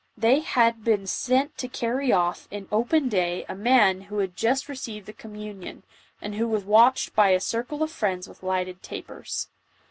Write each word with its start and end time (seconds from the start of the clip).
They 0.17 0.39
had 0.39 0.83
been 0.83 1.05
sent 1.05 1.59
to 1.59 1.67
carry 1.67 2.11
off 2.11 2.47
in 2.49 2.67
open 2.71 3.07
day 3.07 3.45
a 3.47 3.53
man 3.53 4.01
who 4.01 4.17
had 4.17 4.35
just 4.35 4.67
received 4.67 5.05
the 5.05 5.13
communion, 5.13 5.83
and 6.19 6.33
who 6.33 6.47
was 6.47 6.63
watched 6.65 7.13
by 7.13 7.29
a 7.29 7.39
circle 7.39 7.83
of 7.83 7.91
friends 7.91 8.27
with 8.27 8.41
lighted 8.41 8.81
tapers." 8.81 9.49